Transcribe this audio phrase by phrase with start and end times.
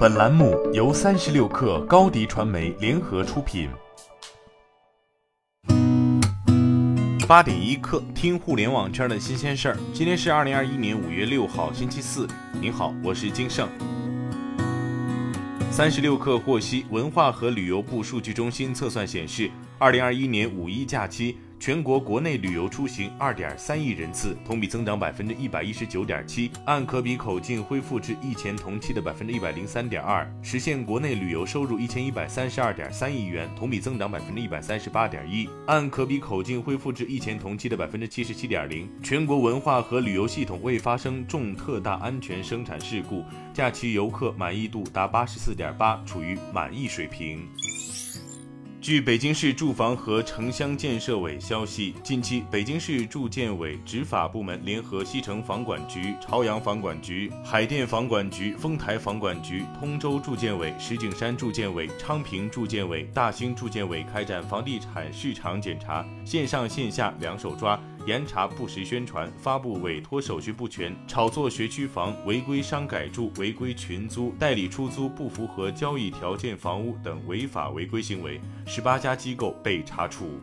[0.00, 3.68] 本栏目由三十六氪高低传媒联合出品。
[7.28, 9.76] 八点一刻，听互联网圈的新鲜事儿。
[9.92, 12.26] 今天是二零二一年五月六号，星期四。
[12.62, 13.68] 您好，我是金盛。
[15.70, 21.36] 三十六氪获悉，文化和旅游部数据中心测算显示，二零二一年五一假期。
[21.60, 38.90] 全国国内旅游出行二点三亿人次，同比增长百分之一百一十九点七，按可比口径恢复至疫前同期的百分之一百零三点二，实现国内旅游收入一千一百三十二点三亿元，同比增长百分之一百三十八点一，按可比口径恢复至疫前同期的百分之七十七点零。
[39.02, 47.46] 全国文化和旅游系统未发生重特大安全生产事故，假期游客满意度达八十四点八，处于满意水平。
[48.90, 67.80] 据北京市住房和城乡建设委消息，近期北京市住建委执法部门联合西城房管局、朝阳房管局、海淀房管局、丰台房管局、通州住建委、石景山住建委、昌平住建委、大兴住建委开展房地产市场检查，线上线下两手抓。
[68.10, 80.40] 严查不实宣传、发布委托手续不全、炒作学区房、违规商改住、违规群租、代理出租不符合交易条件房屋等违法违规行为，十八家机构被查处。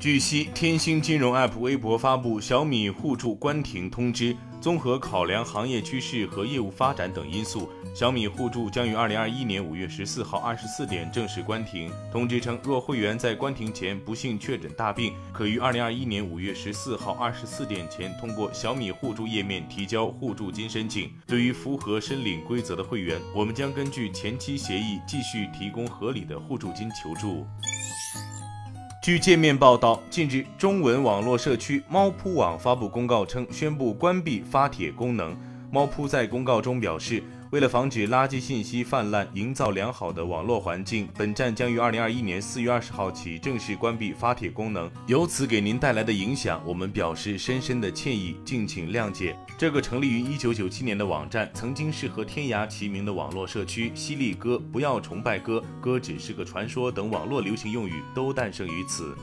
[0.00, 4.34] 据悉，天星金融 App 微博发布小米互助关停通知。
[4.60, 11.90] 综合考量行业趋势和业务发展等因素，小米互助将于二零二一年五月十四号二十四点正式关停。
[12.12, 21.10] 通知称，若会员在关停前不幸确诊大病，可于二零二一年五月十四号二十四点前通过小米互助页面提交互助金申请。
[21.26, 27.46] 对于符合申领规则的会员，我们将根据前期协议继续提供合理的互助金求助。
[29.08, 35.34] 据界面报道，近日，中文网络社区猫扑网发布公告称，宣布关闭发帖功能。
[35.72, 37.22] 猫扑在公告中表示。
[37.50, 44.90] 为了防止垃圾信息泛滥，营造良好的网络环境，本站将于二零二一年四月二十号起正式关闭发帖功能。
[45.06, 49.34] 由此给您带来的影响，我们表示深深的歉意，敬请谅解。
[49.56, 53.90] 这个成立于一九九七年的网站，曾经是和天涯齐名的网络社区。
[53.94, 59.16] 犀利哥，不要崇拜哥，哥只是个传说等网络流行用语都诞生于此。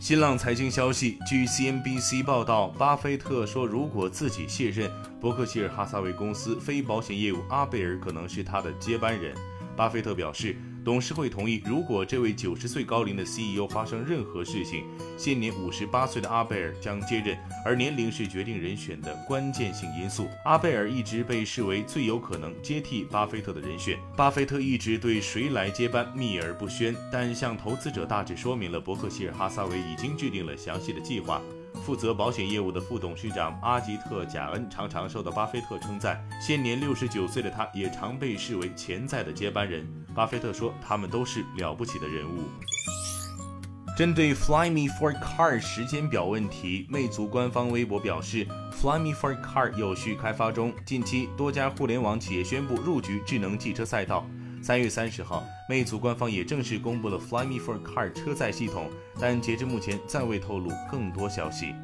[0.00, 4.90] 新浪财经消息，据 CNBC 报道，巴菲特说，如果自己卸任，
[5.20, 9.36] 伯克希尔哈撒韦公司非保险业务阿贝尔可能是他的接班人。
[9.76, 10.56] 巴菲特表示。
[10.82, 14.84] 董事会同意，如果这位九十岁高龄的 CEO 发生任何事情，
[15.16, 20.26] 现年五十八岁的阿贝尔将接任，而年龄是决定人选的关键性因素。
[20.44, 23.98] 阿贝尔一直被视为最有可能接替巴菲特的人选。
[24.16, 31.42] 巴菲特一直对谁来接班秘而不宣，但向投资者大致说明了伯克希尔哈撒韦已经制定了详细的计划。
[31.90, 39.84] 负责保险业务的副董事长阿吉特·贾恩常常受到巴菲特称赞，现年六十九岁的他也常被视为潜在的接班人。
[40.14, 42.44] 巴菲特说，他们都是了不起的人物。
[43.98, 54.24] 针对 Fly Me for Car 时间表问题，魅族官方微博表示，Fly Me for Car 有序开发中，近期多家互联网企业宣布入局智能汽车赛道。
[54.62, 61.74] 三月三十号，魅族官方也正式公布了 Fly Me for Car 车载系统，但截至目前暂未透露更多消息。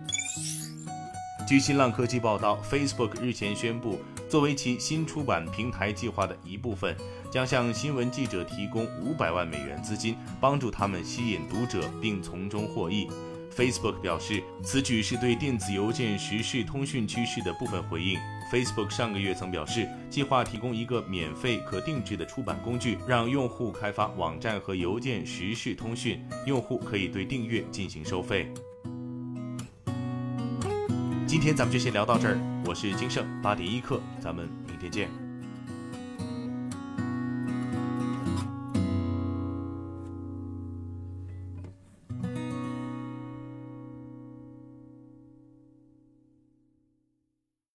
[1.48, 6.94] 据新浪科技报道，Facebook 日前宣布，作为其新出版平台计划的一部分，
[7.30, 13.08] 将向新闻记者提供五百万美元资金，帮助他们吸引读者并从中获益。
[13.56, 18.18] Facebook 表示，此举是对电子邮件时事通讯趋势的部分回应。
[18.52, 26.22] Facebook 上个月曾表示，计划提供一个免费可定制的出版工具，让用户开发网站和邮件时事通讯。
[26.44, 28.52] 用户可以对订阅进行收费。
[31.26, 35.25] 今天咱们就先聊到这儿，我是金盛八点一刻，咱们明天见。